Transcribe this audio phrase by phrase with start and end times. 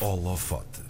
[0.00, 0.80] Holofote.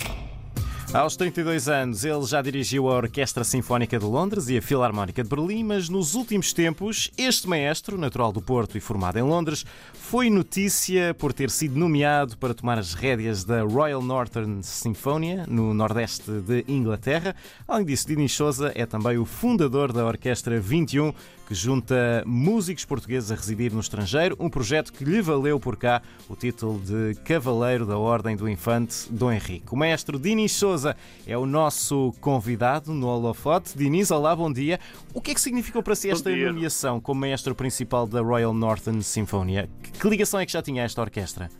[0.92, 5.28] Aos 32 anos, ele já dirigiu a Orquestra Sinfónica de Londres e a Filarmónica de
[5.28, 10.28] Berlim, mas nos últimos tempos, este maestro, natural do Porto e formado em Londres, foi
[10.28, 16.28] notícia por ter sido nomeado para tomar as rédeas da Royal Northern Sinfonia, no nordeste
[16.28, 17.36] de Inglaterra.
[17.68, 21.14] Além disso, Dini Souza é também o fundador da Orquestra 21,
[21.46, 26.00] que junta músicos portugueses a residir no estrangeiro, um projeto que lhe valeu por cá
[26.28, 29.66] o título de Cavaleiro da Ordem do Infante Dom Henrique.
[29.72, 30.79] O maestro Dini Souza
[31.26, 33.76] é o nosso convidado no Holofote.
[33.76, 34.78] Diniz, olá, bom dia.
[35.14, 39.02] O que é que significou para si esta nomeação como maestro principal da Royal Northern
[39.02, 39.68] Sinfonia?
[39.98, 41.50] Que ligação é que já tinha esta orquestra?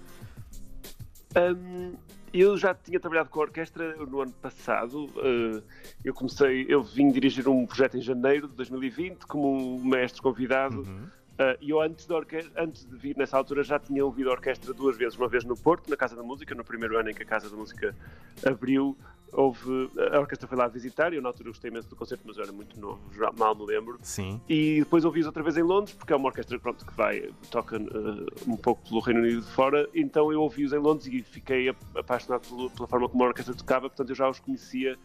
[1.36, 1.92] Um,
[2.32, 5.06] eu já tinha trabalhado com a orquestra no ano passado.
[5.16, 5.62] Uh,
[6.04, 10.82] eu comecei, eu vim dirigir um projeto em janeiro de 2020 como um mestre convidado.
[10.82, 11.06] Uhum.
[11.40, 12.14] Uh, e eu, antes de,
[12.54, 15.16] antes de, vir nessa altura, já tinha ouvido a orquestra duas vezes.
[15.16, 17.48] Uma vez no Porto, na Casa da Música, no primeiro ano em que a Casa
[17.48, 17.96] da Música
[18.44, 18.94] abriu.
[19.32, 22.42] Houve, a orquestra foi lá visitar, eu na altura gostei imenso do concerto, mas eu
[22.42, 23.96] era muito novo, já mal me lembro.
[24.02, 24.40] Sim.
[24.48, 27.76] E depois ouvi-os outra vez em Londres, porque é uma orquestra pronto, que vai, toca
[27.78, 31.68] uh, um pouco pelo Reino Unido de fora, então eu ouvi-os em Londres e fiquei
[31.94, 34.98] apaixonado pela forma como a orquestra tocava, portanto eu já os conhecia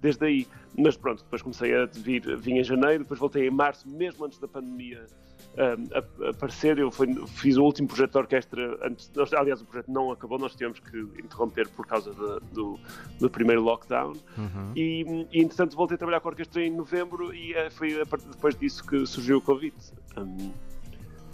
[0.00, 0.46] desde aí.
[0.78, 4.38] Mas pronto, depois comecei a vir, vim em janeiro, depois voltei em março, mesmo antes
[4.38, 5.08] da pandemia
[5.56, 6.78] um, aparecer.
[6.78, 10.38] Eu fui, fiz o último projeto da orquestra, antes, nós, aliás, o projeto não acabou,
[10.38, 12.78] nós tivemos que interromper por causa de, do,
[13.18, 14.14] do, primeiro lockdown.
[14.36, 14.72] Uhum.
[14.76, 18.54] E, e, entretanto, voltei a trabalhar com a orquestra em novembro e eh, foi depois
[18.54, 19.74] disso que surgiu o Covid.
[20.16, 20.52] Um,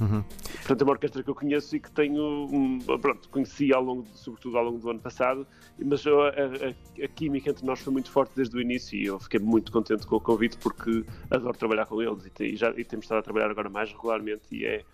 [0.00, 0.22] Uhum.
[0.22, 4.06] Portanto, é uma orquestra que eu conheço e que tenho, um, pronto, conheci ao longo,
[4.14, 5.46] sobretudo ao longo do ano passado,
[5.78, 9.18] mas a, a, a, química entre nós foi muito forte desde o início e eu
[9.18, 12.84] fiquei muito contente com o convite porque adoro trabalhar com eles e, e já, e
[12.84, 14.84] temos estado a trabalhar agora mais regularmente e é,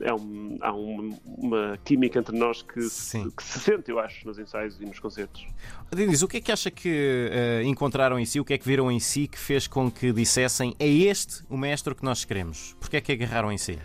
[0.00, 4.26] é um, há uma, uma, química entre nós que, se, que se sente, eu acho,
[4.26, 5.46] nos ensaios e nos concertos.
[5.94, 8.66] Dinis, o que é que acha que uh, encontraram em si, o que é que
[8.66, 12.76] viram em si que fez com que dissessem é este o mestre que nós queremos?
[12.80, 13.78] Porquê é que agarraram em si?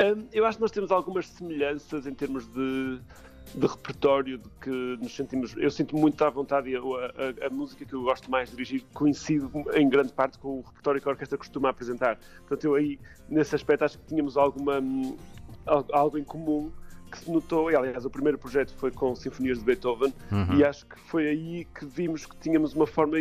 [0.00, 3.00] Um, eu acho que nós temos algumas semelhanças em termos de,
[3.54, 5.54] de repertório, de que nos sentimos.
[5.58, 8.56] Eu sinto muito à vontade e a, a, a, música que eu gosto mais de
[8.56, 12.18] dirigir coincide em grande parte com o repertório que a orquestra costuma apresentar.
[12.38, 14.80] Portanto, eu aí, nesse aspecto, acho que tínhamos alguma,
[15.92, 16.72] algo em comum
[17.10, 20.56] que se notou, e aliás o primeiro projeto foi com sinfonias de Beethoven uhum.
[20.56, 23.16] e acho que foi aí que vimos que tínhamos uma forma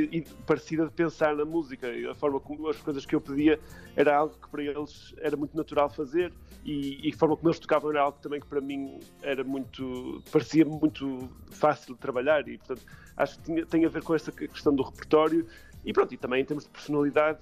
[0.46, 3.60] parecida de pensar na música, a forma como as coisas que eu pedia
[3.96, 6.32] era algo que para eles era muito natural fazer
[6.64, 10.22] e, e a forma como eles tocavam era algo também que para mim era muito,
[10.32, 12.86] parecia muito fácil de trabalhar e portanto
[13.18, 15.46] acho que tinha, tem a ver com essa questão do repertório
[15.84, 17.40] e pronto, e também em termos de personalidade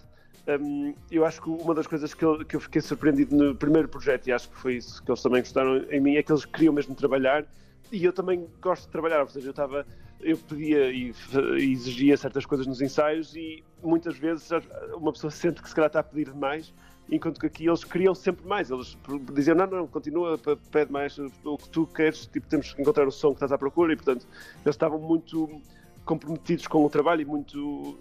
[0.47, 3.87] um, eu acho que uma das coisas que eu, que eu, fiquei surpreendido no primeiro
[3.87, 6.45] projeto, e acho que foi isso que eles também gostaram em mim, é que eles
[6.45, 7.45] queriam mesmo trabalhar
[7.91, 9.85] e eu também gosto de trabalhar, ou seja, eu estava,
[10.21, 11.13] eu pedia e,
[11.57, 14.49] exigia certas coisas nos ensaios e muitas vezes
[14.95, 16.73] uma pessoa sente que se calhar está a pedir demais,
[17.09, 18.97] enquanto que aqui eles queriam sempre mais, eles
[19.33, 20.37] diziam não, não, continua,
[20.71, 23.57] pede mais o que tu queres, tipo, temos que encontrar o som que estás à
[23.57, 24.27] procura e portanto
[24.65, 25.61] eles estavam muito
[26.05, 27.97] comprometidos com o trabalho e muito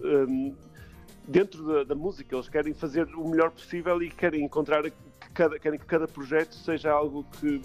[1.27, 4.93] dentro da, da, música, eles querem fazer o melhor possível e querem encontrar que
[5.35, 7.61] cada, querem que cada projeto seja algo que,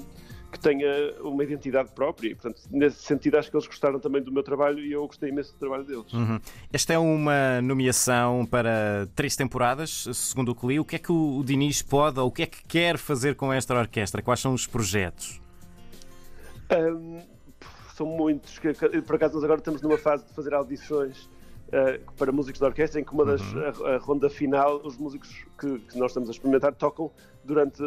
[0.51, 0.89] que tenha
[1.21, 4.79] uma identidade própria e, portanto, nesse sentido acho que eles gostaram também do meu trabalho
[4.79, 6.11] e eu gostei imenso do trabalho deles.
[6.11, 6.39] Uhum.
[6.73, 10.79] Esta é uma nomeação para três temporadas, segundo o que li.
[10.79, 13.53] O que é que o Diniz pode ou o que é que quer fazer com
[13.53, 14.21] esta orquestra?
[14.21, 15.39] Quais são os projetos?
[16.71, 17.21] Um,
[17.95, 18.59] são muitos.
[19.05, 21.29] Por acaso nós agora estamos numa fase de fazer audições
[21.71, 23.85] uh, para músicos de orquestra, em que uma das uhum.
[23.85, 27.11] a, a, ronda final, os músicos que, que, nós estamos a experimentar tocam
[27.43, 27.81] durante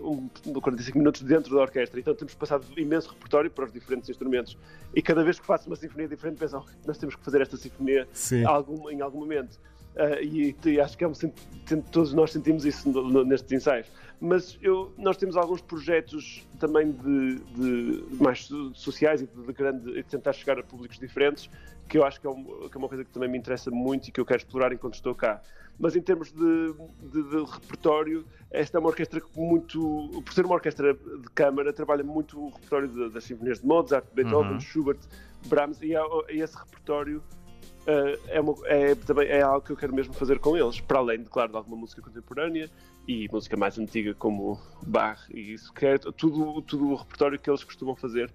[0.00, 0.28] um,
[0.60, 1.98] 45 minutos dentro da orquestra.
[1.98, 4.56] Então temos passado imenso repertório para os diferentes instrumentos.
[4.94, 7.56] E cada vez que faço uma sinfonia diferente, pensam, oh, nós temos que fazer esta
[7.56, 8.06] sinfonia
[8.46, 9.58] algum, em algum momento.
[9.96, 11.12] Uh, e, e, acho que é um,
[11.90, 13.88] todos nós sentimos isso no, no, nestes ensaios.
[14.20, 19.92] Mas eu, nós temos alguns projetos também de, de mais sociais e de, de, grande,
[19.92, 21.50] de tentar chegar a públicos diferentes,
[21.90, 24.12] que eu acho que é, que é, uma coisa que também me interessa muito e
[24.12, 25.42] que eu quero explorar enquanto estou cá.
[25.76, 26.72] Mas em termos de,
[27.52, 32.50] repertório, esta é uma orquestra muito, por ser uma orquestra de câmara, trabalha muito o
[32.50, 34.60] repertório das sinfonias de Mozart, Beethoven, uhum.
[34.60, 35.00] Schubert,
[35.48, 39.92] Brahms, e, é, esse repertório uh, é, uma, é, também é algo que eu quero
[39.92, 42.70] mesmo fazer com eles, para além, de, claro, de alguma música contemporânea
[43.08, 47.50] e música mais antiga como Bach e isso, que é tudo, tudo o repertório que
[47.50, 48.32] eles costumam fazer.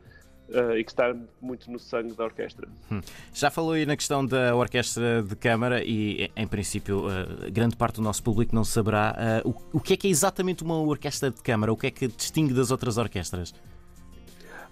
[0.47, 2.67] Uh, e que está muito no sangue da orquestra.
[2.91, 3.01] Hum.
[3.33, 7.95] Já falou aí na questão da orquestra de câmara e, em princípio, uh, grande parte
[7.95, 11.31] do nosso público não saberá uh, o, o que é que é exatamente uma orquestra
[11.31, 13.55] de câmara, o que é que distingue das outras orquestras?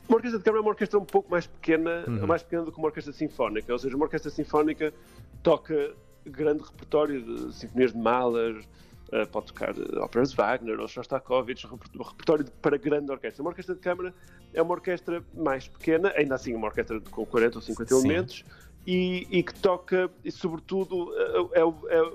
[0.08, 2.28] Uma orquestra de câmara é uma orquestra um pouco mais pequena, uhum.
[2.28, 3.74] mais pequena do que uma orquestra sinfónica.
[3.74, 4.94] Ou seja, uma orquestra sinfónica
[5.42, 8.64] toca grande repertório de sinfonias de Mahler,
[9.12, 13.42] uh, pode tocar óperas de Wagner ou Shostakovich, repertório para grande orquestra.
[13.42, 14.14] Uma orquestra de câmara
[14.54, 18.00] é uma orquestra mais pequena, ainda assim uma orquestra com 40 ou 50 Sim.
[18.00, 18.46] elementos,
[18.86, 21.14] e, e, que toca, e sobretudo,
[21.54, 22.12] é, é, é,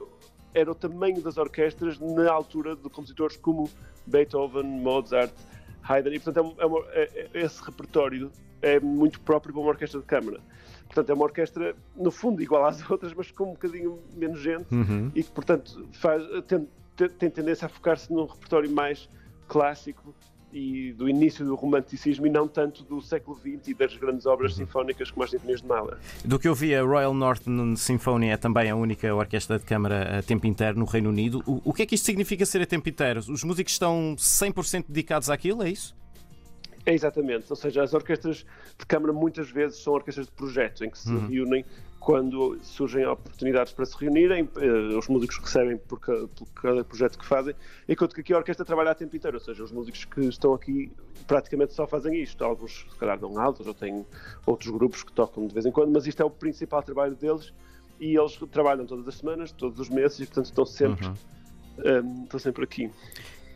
[0.54, 3.70] era o tamanho das orquestras na altura de compositores como
[4.06, 5.32] Beethoven, Mozart,
[5.88, 8.30] Haydn, e portanto é, uma, é, é, esse repertório
[8.60, 10.40] é muito próprio para uma orquestra de câmara.
[10.86, 14.74] Portanto, é uma orquestra, no fundo, igual às outras, mas com um bocadinho menos gente
[14.74, 15.10] uhum.
[15.14, 16.68] e que, portanto, faz, tem,
[17.08, 19.08] tem tendência a focar-se num repertório mais
[19.46, 20.14] clássico
[20.52, 24.52] e do início do romanticismo e não tanto do século XX e das grandes obras
[24.52, 24.58] uhum.
[24.58, 25.98] sinfónicas como as Sinfonias de Mahler.
[26.24, 30.18] Do que eu vi, a Royal Northern Symphony é também a única orquestra de câmara
[30.18, 31.42] a tempo inteiro no Reino Unido.
[31.46, 33.20] O, o que é que isto significa ser a tempo inteiro?
[33.20, 35.96] Os músicos estão 100% dedicados àquilo, é isso?
[36.88, 38.46] É exatamente, ou seja, as orquestras
[38.78, 41.28] de câmara muitas vezes são orquestras de projeto em que se uhum.
[41.28, 41.62] reúnem
[42.00, 47.18] quando surgem oportunidades para se reunirem, eh, os músicos recebem por cada, por cada, projeto
[47.18, 47.54] que fazem,
[47.86, 50.54] enquanto que aqui a orquestra trabalha a tempo inteiro, ou seja, os músicos que estão
[50.54, 50.90] aqui
[51.26, 52.42] praticamente só fazem isto.
[52.42, 54.06] Alguns, se calhar, dão altos ou têm
[54.46, 57.52] outros grupos que tocam de vez em quando, mas isto é o principal trabalho deles
[58.00, 61.12] e eles trabalham todas as semanas, todos os meses e, portanto, estão sempre, uhum.
[61.12, 62.90] um, eh, estão sempre aqui.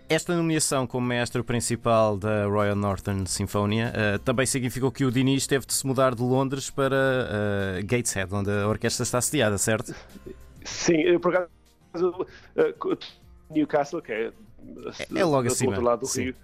[0.09, 5.47] Esta nomeação como mestre principal da Royal Northern Sinfonia uh, também significou que o Diniz
[5.47, 9.95] teve de se mudar de Londres para uh, Gateshead, onde a orquestra está sediada, certo?
[10.65, 12.27] Sim, por acaso
[12.57, 12.99] uh,
[13.51, 15.73] Newcastle, que é, é, é logo acima.
[15.73, 16.25] do outro lado do Sim.
[16.25, 16.35] Rio.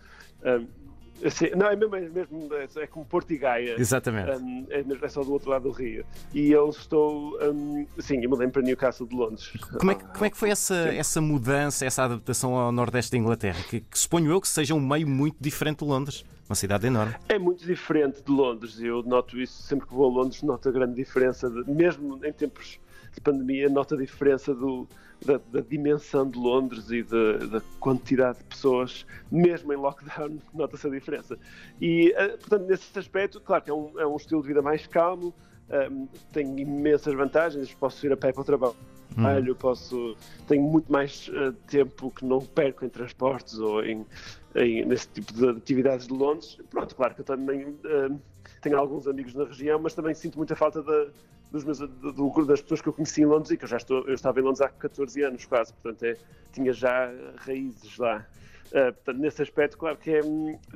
[1.30, 3.74] Sim, não, é mesmo, é, mesmo, é como Porto e Gaia.
[3.78, 4.30] Exatamente.
[4.40, 6.04] Um, é, é, só do outro lado do Rio.
[6.32, 7.38] E eu estou.
[7.42, 9.52] Um, sim, eu mudei para Newcastle de Londres.
[9.78, 13.18] Como é que, como é que foi essa, essa mudança, essa adaptação ao Nordeste da
[13.18, 13.62] Inglaterra?
[13.68, 16.24] Que, que suponho eu que seja um meio muito diferente de Londres.
[16.48, 17.14] Uma cidade enorme.
[17.28, 18.80] É muito diferente de Londres.
[18.80, 22.32] Eu noto isso sempre que vou a Londres, noto a grande diferença, de, mesmo em
[22.32, 22.80] tempos
[23.12, 24.86] de pandemia, noto a diferença do,
[25.24, 30.86] da, da, dimensão de Londres e da, da, quantidade de pessoas, mesmo em lockdown, nota-se
[30.86, 31.38] a diferença.
[31.80, 34.86] E, eh, portanto, nesse aspecto, claro que é um, é um estilo de vida mais
[34.86, 35.34] calmo,
[35.68, 38.76] um, ehm, tem imensas vantagens, posso ir a pé para o trabalho.
[39.16, 39.54] Hum.
[39.54, 40.16] Posso,
[40.46, 44.06] tenho muito mais uh, tempo que não perco em transportes ou em,
[44.54, 46.58] em, nesse tipo de atividades de Londres.
[46.70, 48.20] Pronto, claro que eu também uh,
[48.60, 51.08] tenho alguns amigos na região, mas também sinto muita falta da,
[51.50, 53.76] dos meus, do, do, das pessoas que eu conheci em Londres e que eu já
[53.76, 56.16] estou, eu estava em Londres há 14 anos quase, portanto é,
[56.52, 58.26] tinha já raízes lá.
[58.66, 60.20] Uh, portanto, nesse aspecto, claro que é,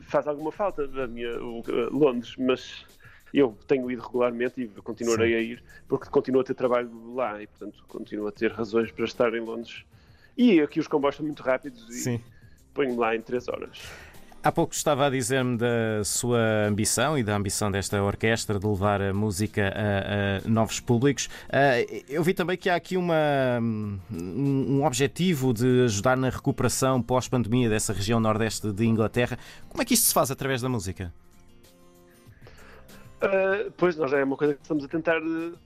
[0.03, 2.87] faz alguma falta a minha o, Londres, mas
[3.35, 5.37] eu tenho ido regularmente e continuarei Sim.
[5.37, 9.05] a ir porque continuo a ter trabalho lá e, portanto, continuo a ter razões para
[9.05, 9.85] estar em Londres.
[10.37, 12.19] E aqui os comboios são muito rápidos e
[12.73, 13.79] ponho-me lá em 3 horas.
[14.45, 19.01] Há pouco estava a dizer-me da sua ambição e da ambição desta orquestra de levar
[19.01, 21.29] a música a, a novos públicos.
[21.49, 21.79] Ah,
[22.09, 23.61] eu vi também que há aqui uma,
[24.11, 29.39] um objetivo de ajudar na recuperação pós-pandemia dessa região nordeste de Inglaterra.
[29.69, 31.15] Como é que isto se faz através da música?
[33.23, 35.21] Uh, pois, nós é uma coisa que estamos a tentar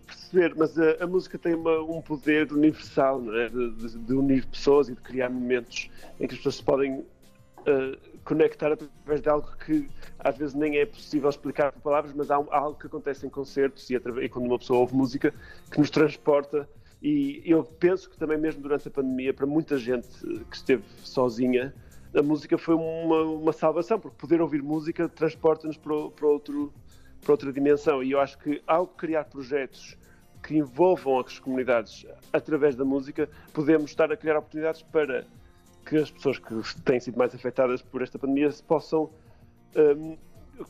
[0.07, 3.49] perceber, mas a, a música tem uma, um poder universal é?
[3.49, 5.89] de, de, de, unir pessoas e de criar momentos
[6.21, 9.89] em que as pessoas se podem uh, conectar através de algo que
[10.19, 13.89] às vezes nem é possível explicar por palavras, mas há, algo que acontece em concertos
[13.89, 15.33] e, e, quando uma pessoa ouve música
[15.71, 16.69] que nos transporta.
[17.01, 20.09] E eu penso que também, mesmo durante a pandemia, para muita gente
[20.51, 21.73] que esteve sozinha,
[22.13, 26.29] a música foi uma, uma salvação, porque poder ouvir música transporta-nos para, para,
[27.21, 28.03] para outra dimensão.
[28.03, 29.97] E eu acho que ao criar projetos
[30.43, 35.27] que envolvam as comunidades através da música, podemos estar a criar oportunidades para
[35.87, 39.09] que as pessoas que têm sido mais afetadas por esta pandemia possam
[39.77, 40.17] um,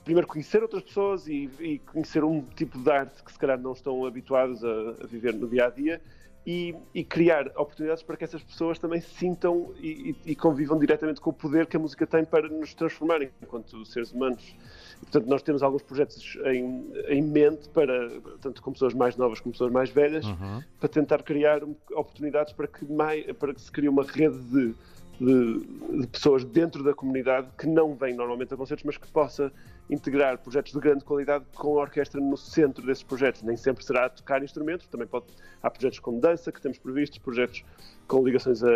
[0.04, 3.72] primeiro conhecer outras pessoas e, e, conhecer um tipo de arte que se calhar não
[3.72, 4.68] estão habituados a,
[5.02, 6.00] a viver no dia a dia
[6.46, 11.30] e, e, criar oportunidades para que essas pessoas também sintam e, e, convivam diretamente com
[11.30, 14.54] o poder que a música tem para nos transformar enquanto seres humanos.
[15.00, 19.52] portanto, nós temos alguns projetos em, em, mente para, tanto com pessoas mais novas como
[19.52, 20.62] pessoas mais velhas, uhum.
[20.78, 24.74] para tentar criar oportunidades para que, mais, para que se crie uma rede de
[25.20, 25.60] de,
[26.00, 29.52] de, pessoas dentro da comunidade que não vêm normalmente a concertos, mas que possa
[29.88, 33.42] integrar projetos de grande qualidade com a orquestra no centro desses projetos.
[33.42, 35.26] Nem sempre será tocar instrumentos, também pode,
[35.62, 37.64] há projetos com dança que temos previstos, projetos
[38.06, 38.68] com ligações a,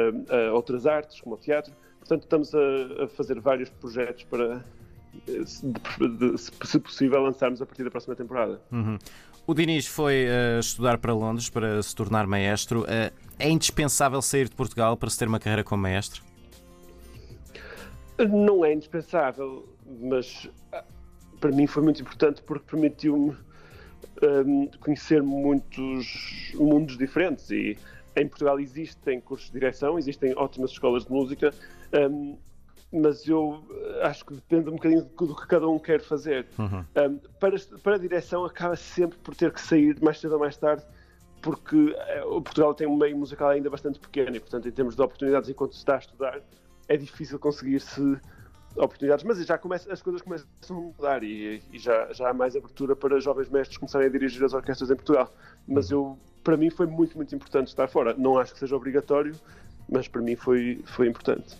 [0.49, 1.73] a outras artes, como o teatro.
[1.99, 4.65] Portanto, estamos a, a fazer vários projetos para,
[6.65, 8.61] se possível, lançarmos a partir da próxima temporada.
[8.73, 8.99] Uhum.
[9.47, 12.83] O Diniz foi uh, estudar para Londres para se tornar maestro.
[12.83, 16.23] Uh, é indispensável sair de Portugal para se ter uma carreira como maestro?
[18.29, 19.69] Não é indispensável,
[20.01, 20.85] mas ah,
[21.41, 23.37] para mim foi muito importante porque permitiu-me
[24.23, 27.79] um, conhecer muitos mundos diferentes e
[28.17, 31.55] em Portugal existem cursos de direção, existem ótimas escolas de música,
[32.11, 32.37] um,
[32.93, 33.63] mas eu
[34.03, 36.47] acho que depende um bocadinho do que cada um quer fazer.
[36.59, 36.85] Uhum.
[36.97, 40.57] Um, para, para a direção acaba sempre por ter que sair mais cedo ou mais
[40.57, 40.85] tarde,
[41.41, 44.97] porque eh, o Portugal tem um meio musical ainda bastante pequeno e, portanto, em termos
[44.97, 46.41] de oportunidades enquanto se está a estudar,
[46.91, 48.19] é difícil conseguir-se
[48.77, 52.57] oportunidades, mas já começa, as coisas começam a mudar e, e, já, já há mais
[52.57, 55.33] abertura para jovens mestres começarem a dirigir as orquestras em Portugal.
[55.69, 58.15] Mas eu, para mim foi muito, muito importante estar fora.
[58.19, 59.35] Não acho que seja obrigatório,
[59.89, 61.57] mas para mim foi, foi importante.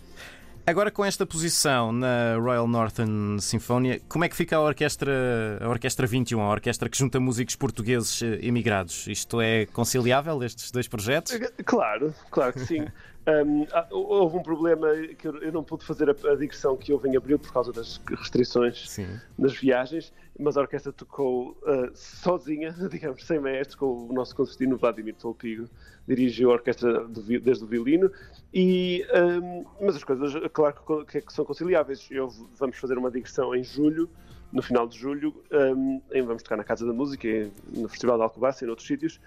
[0.67, 5.67] Agora com esta posição na Royal Northern Sinfonia, como é que fica a Orquestra, a
[5.67, 9.07] Orquestra 21, a orquestra que junta músicos portugueses emigrados?
[9.07, 11.33] Eh, Isto é conciliável, estes dois projetos?
[11.65, 12.85] Claro, claro que sim.
[13.27, 17.15] Um, houve um problema que eu não pude fazer a, a, digressão que houve em
[17.15, 19.07] abril por causa das restrições Sim.
[19.37, 24.75] nas viagens, mas a orquestra tocou uh, sozinha, digamos, sem maestro, com o nosso concertino
[24.75, 25.69] Vladimir Tolpigo,
[26.07, 28.11] dirigiu a orquestra do, desde o violino,
[28.51, 32.07] e, um, mas as coisas, claro que, que, são conciliáveis.
[32.09, 34.09] Eu, vamos fazer uma digressão em julho,
[34.51, 35.33] no final de julho,
[35.75, 37.27] um, vamos tocar na Casa da Música,
[37.71, 39.19] no Festival de Alcobaça e em outros sítios,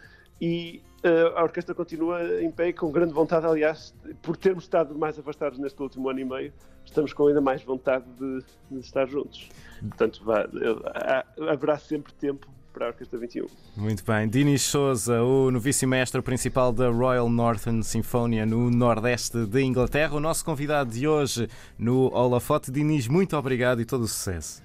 [0.44, 5.18] e uh, a orquestra continua em pé com grande vontade, aliás, por termos estado mais
[5.18, 6.52] afastados neste último ano e meio,
[6.84, 9.48] estamos com ainda mais vontade de, de estar juntos.
[9.80, 10.46] Portanto, vá,
[11.48, 13.46] haverá sempre tempo para a Orquestra 21.
[13.74, 14.28] Muito bem.
[14.28, 20.20] Dinis Souza, o novíssimo mestre principal da Royal Northern Sinfonia no Nordeste de Inglaterra, o
[20.20, 21.48] nosso convidado de hoje
[21.78, 22.70] no Holofote.
[22.70, 24.64] Dinis, muito obrigado e todo o sucesso.